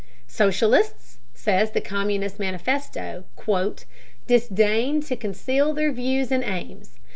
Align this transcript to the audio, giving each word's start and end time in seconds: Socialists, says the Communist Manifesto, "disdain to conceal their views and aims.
Socialists, 0.25 1.19
says 1.35 1.69
the 1.73 1.79
Communist 1.79 2.39
Manifesto, 2.39 3.23
"disdain 4.25 4.99
to 5.01 5.15
conceal 5.15 5.73
their 5.75 5.91
views 5.91 6.31
and 6.31 6.43
aims. 6.43 6.97